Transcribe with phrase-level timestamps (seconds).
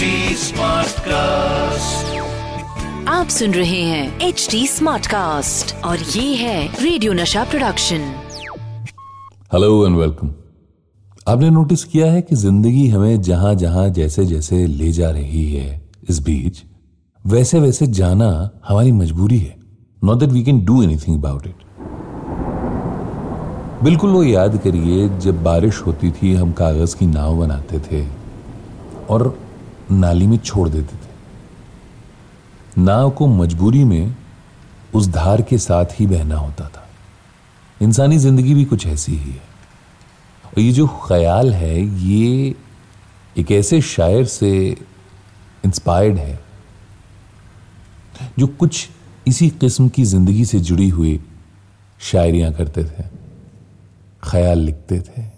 [0.00, 0.50] HD
[0.98, 2.18] cast
[3.08, 8.06] आप सुन रहे हैं एच डी स्मार्ट कास्ट और ये है radio Nasha production
[9.52, 10.30] hello and welcome
[11.28, 15.82] आपने नोटिस किया है कि ज़िंदगी हमें जहाँ जहाँ जैसे जैसे ले जा रही है
[16.08, 16.62] इस बीच
[17.26, 18.30] वैसे वैसे जाना
[18.68, 19.54] हमारी मजबूरी है.
[20.04, 21.54] Not that we can do anything about it
[23.84, 28.06] बिल्कुल वो याद करिए जब बारिश होती थी हम कागज़ की नाव बनाते थे
[29.10, 29.41] और
[29.92, 31.10] नाली में छोड़ देते थे।
[32.78, 34.14] नाव को मजबूरी में
[34.94, 36.88] उस धार के साथ ही बहना होता था।
[37.80, 39.50] इंसानी ज़िंदगी भी कुछ ऐसी ही है।
[40.44, 42.54] और ये जो ख्याल है, ये
[43.36, 44.50] एक ऐसे शायर से
[45.64, 46.38] इंस्पायर्ड है,
[48.38, 48.88] जो कुछ
[49.26, 51.20] इसी किस्म की ज़िंदगी से जुड़ी हुई
[52.00, 53.04] शायरियाँ करते थे,
[54.22, 55.31] ख्याल लिखते थे।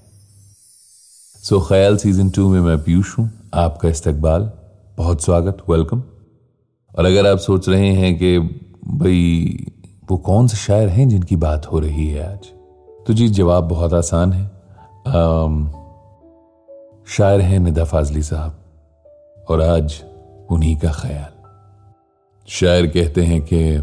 [1.45, 4.51] सो ख्याल सीज़न टू में मैं पीयूष हूँ। आपका इस्तकबाल।
[4.97, 6.03] बहुत स्वागत। वेलकम
[6.99, 8.39] और अगर आप सोच रहे हैं कि
[8.89, 9.57] भाई
[10.11, 12.47] वो कौन से शायर हैं जिनकी बात हो रही है आज?
[13.07, 14.45] तो जी जवाब बहुत आसान है।
[15.07, 15.71] आम,
[17.07, 18.59] शायर हैं निदा फाजली साहब।
[19.49, 20.03] और आज
[20.51, 21.49] उन्हीं का ख्याल।
[22.49, 23.79] शायर कहते हैं कि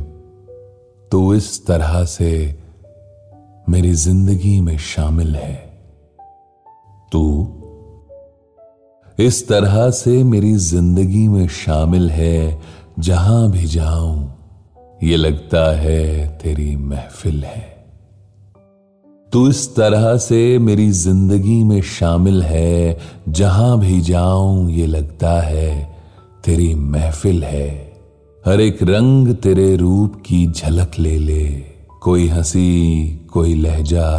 [1.12, 2.60] तो इस तरह से
[3.70, 5.71] मेरी ज़िंदगी में शामिल है।
[7.12, 7.48] तू।
[9.20, 12.62] इस तरह से मेरी ज़िंदगी में शामिल है,
[13.00, 14.34] जहाँ भी जाऊँ,
[15.04, 17.86] ये लगता है तेरी महफिल है।
[19.34, 25.96] तू इस तरह से मेरी ज़िंदगी में शामिल है, जहाँ भी जाऊँ, ये लगता है
[26.46, 27.92] तेरी महफिल है।
[28.46, 31.64] हर एक रंग तेरे रूप की झलक ले ले,
[32.02, 34.10] कोई हँसी, कोई लहजा,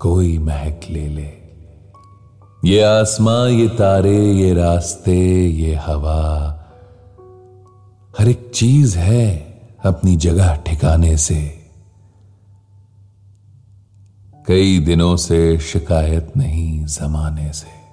[0.00, 1.39] कोई महक ले ले।
[2.64, 6.56] ये आसमां, ये तारे, ये रास्ते, ये हवा।
[8.18, 9.38] हर एक चीज़ है
[9.84, 11.68] अपनी जगह ठिकाने से।
[14.46, 17.89] कई दिनों से शिकायत नहीं जमाने से।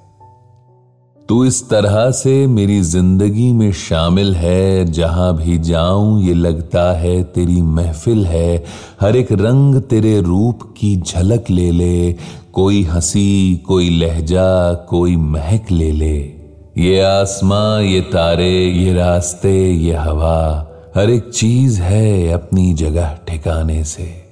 [1.30, 7.24] तू इस तरह से मेरी ज़िंदगी में शामिल है, जहाँ भी जाऊँ ये लगता है
[7.24, 8.64] तेरी महफिल है।
[9.02, 12.16] हर एक रंग तेरे रूप की झलक ले ले,
[12.54, 16.34] कोई हँसी, कोई लहजा, कोई महक ले ले।
[16.78, 23.84] ये आसमां, ये तारे, ये रास्ते, ये हवा, हर एक चीज़ है अपनी जगह ठिकाने
[23.84, 24.24] से।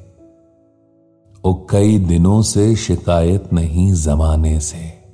[1.46, 5.05] ओ कई दिनों से शिकायत नहीं जमाने से।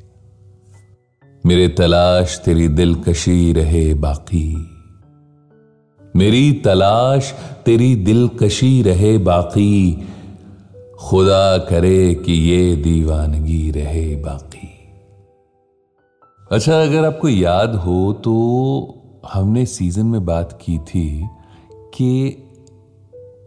[1.46, 4.69] मेरे तलाश तेरी दिलकशी रहे बाकी।
[6.16, 7.31] मेरी तलाश
[7.66, 10.07] तेरी दिलकशी रहे बाकी।
[11.00, 14.68] खुदा करे कि ये दीवानगी रहे बाकी।
[16.52, 18.35] अच्छा अगर आपको याद हो तो
[19.34, 21.28] हमने सीज़न में बात की थी
[21.94, 22.29] कि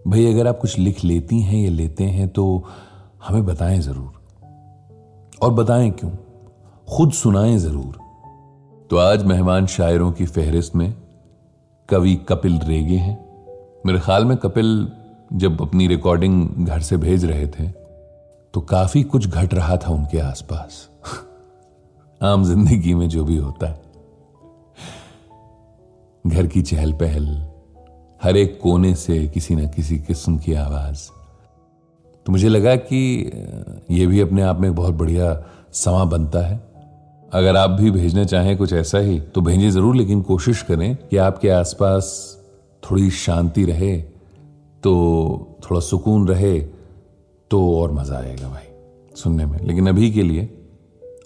[0.06, 2.64] भाई, अगर आप कुछ लिख लेती हैं या लेते हैं तो
[3.28, 4.12] हमें बताएँ ज़रूर।
[5.42, 6.10] और बताएँ क्यों?
[6.88, 7.98] खुद सुनाएँ ज़रूर।
[8.90, 10.92] तो आज मेहमान शायरों की फहरिस्त में
[11.88, 13.16] कवि कपिल रेगे हैं।
[13.86, 14.88] मेरे ख्याल में कपिल
[15.32, 17.68] जब अपनी रिकॉर्डिंग घर से भेज रहे थे
[18.54, 20.88] तो काफ़ी कुछ घट रहा था उनके आसपास।
[22.22, 23.82] आम ज़िंदगी में जो भी होता है।
[26.26, 27.26] घर की चहल पहल,
[28.22, 31.08] हर एक कोने से किसी न किसी किस्म की आवाज़।
[32.26, 33.00] तो मुझे लगा कि
[33.90, 36.73] यह भी अपने आप में एक बहुत बढ़िया समा बनता है।
[37.34, 41.16] अगर आप भी भेजना चाहें कुछ ऐसा ही तो भेजें ज़रूर, लेकिन कोशिश करें कि
[41.18, 42.06] आपके आसपास
[42.82, 43.96] थोड़ी शांति रहे
[44.82, 44.92] तो
[45.64, 46.58] थोड़ा सुकून रहे
[47.50, 48.66] तो और मज़ा आएगा भाई,
[49.16, 50.48] सुनने में। लेकिन अभी के लिए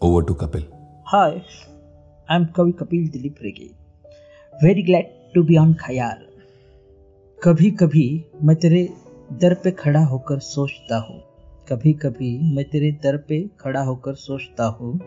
[0.02, 0.64] over to Kapil.
[1.06, 3.70] Hi I am कवि Kapil Dilip Rege
[4.54, 6.26] very glad to be on Khayal
[7.38, 8.08] कभी कभी
[8.42, 8.88] मैं तेरे
[9.41, 11.22] दर पे खड़ा होकर सोचता हूँ।
[11.68, 14.98] कभी कभी मैं तेरे दर पे खड़ा होकर सोचता हूँ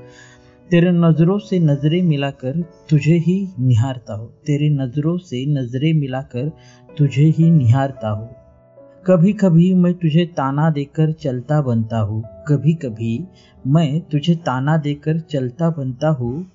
[0.71, 6.51] तेरे नज़रों से नज़रें मिलाकर तुझे ही निहारता हो। तेरे नज़रों से नज़रें मिलाकर
[6.97, 8.25] तुझे ही निहारता हो।
[9.07, 13.23] कभी कभी मैं तुझे ताना देकर चलता बनता हूँ। कभी कभी
[13.67, 16.51] मैं तुझे ताना देकर चलता बनता हूँ।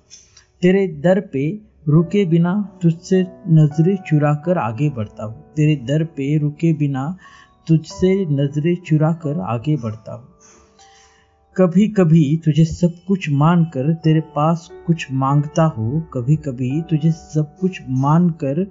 [0.61, 1.49] तेरे दर पे
[1.87, 7.17] रुके बिना तुझसे नज़रें चुरा कर आगे बढ़ता हूँ। तेरे दर पे रुके बिना
[7.67, 10.26] तुझसे नज़रें चुरा कर आगे बढ़ता हूँ।
[11.57, 17.57] कभी कभी तुझे सब कुछ मानकर तेरे पास कुछ माँगता हो। कभी कभी तुझे सब
[17.57, 18.63] कुछ मानकर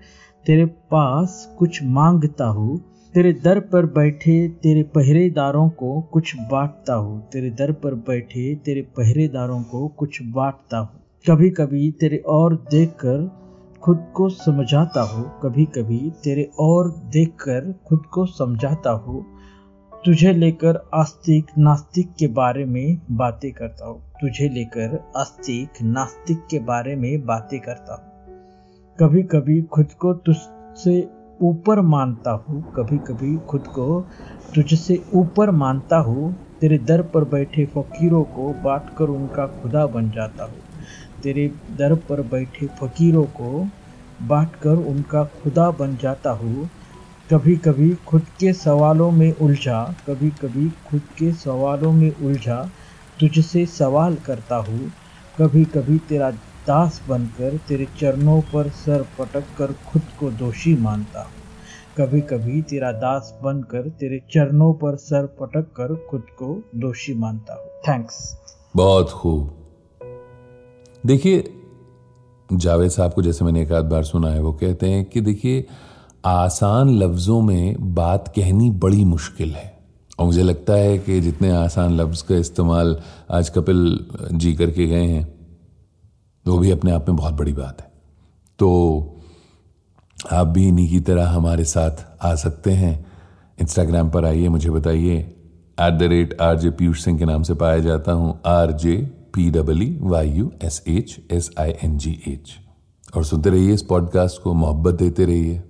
[0.47, 2.81] तेरे पास कुछ माँगता हो।
[3.15, 8.83] तेरे दर पर बैठे तेरे पहरेदारों को कुछ बांटता हो। तेरे दर पर बैठे तेरे
[8.83, 11.01] पहरेदारों को कुछ बांटता हो।
[11.31, 13.31] कभी कभी तेरे और देखकर
[13.83, 19.36] खुद को समझाता हूँ। कभी कभी तेरे और देखकर खुद को समझाता हूँ।
[20.05, 26.59] तुझे लेकर आस्तिक नास्तिक के बारे में बातें करता हूँ। तुझे लेकर आस्तिक नास्तिक के
[26.59, 28.37] बारे में बातें करता हूँ।
[28.99, 31.01] कभी कभी खुद को तुझसे
[31.43, 34.01] ऊपर मानता हूँ। कभी कभी खुद को
[34.55, 40.11] तुझसे ऊपर मानता हूँ। तेरे दर पर बैठे फकीरों को बांट कर उनका खुदा बन
[40.11, 40.63] जाता हूँ।
[41.23, 43.65] तेरे दर पर बैठे फकीरों को
[44.23, 46.71] बांट कर उनका खुदा बन जाता हूँ।
[47.31, 52.71] कभी कभी खुद के सवालों में उलझा कभी कभी खुद के सवालों में उलझा,
[53.21, 54.93] तुझसे सवाल करता हूँ।
[55.39, 56.31] कभी कभी तेरा
[56.67, 61.33] दास बनकर तेरे चरणों पर सर पटक कर खुद को दोषी मानता हूँ।
[61.99, 67.55] कभी कभी तेरा दास बनकर तेरे चरणों पर सर पटक कर खुद को दोषी मानता
[67.55, 68.39] हूँ। थैंक्स।
[68.77, 69.57] बहुत खूब।
[71.07, 71.55] देखिए,
[72.53, 75.67] जावेद साहब को जैसे मैंने एक आध बार सुना है, वो कहते हैं कि देखिए
[76.27, 79.79] आसान लफ्ज़ों में बात कहनी बड़ी मुश्किल है।
[80.19, 83.01] और मुझे लगता है कि जितने आसान लफ्ज़ का इस्तेमाल
[83.31, 85.35] आज कपिल जी करके गए हैं,
[86.47, 87.93] वो भी अपने आप में बहुत बड़ी बात है।
[88.59, 88.69] तो
[90.33, 91.91] आप भी इन्हीं की तरह हमारे साथ
[92.23, 93.07] आ सकते हैं।
[93.61, 95.17] इंस्टाग्राम पर आइए, मुझे बताइए।
[95.81, 98.97] At the rate R J Piyush Singh के नाम से पाया जाता हूँ। R J
[99.35, 102.51] P double Y U S H S I N G H
[103.17, 105.63] और सुनते रहिए इस पॉडकास्ट को, मोहब्बत देते रहिए।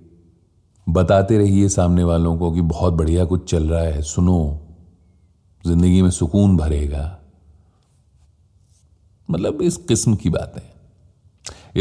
[0.87, 4.39] बताते रहिए सामने वालों को कि बहुत बढ़िया कुछ चल रहा है सुनो
[5.63, 7.17] ज़िंदगी में सुकून भरेगा।
[9.29, 10.61] मतलब इस किस्म की बातें।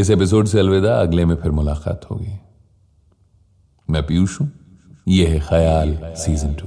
[0.01, 2.39] इस एपिसोड से अलविदा अगले में फिर मुलाकात होगी।
[3.89, 4.51] मैं पीयूष हूँ
[5.09, 6.67] यह है ख्याल सीज़न टू।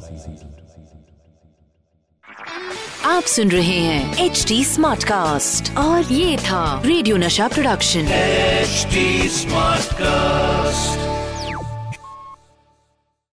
[3.10, 8.88] आप सुन रहे हैं एच डी स्मार्ट कास्ट और ये था radio Nasha production. H
[9.34, 11.09] smart cast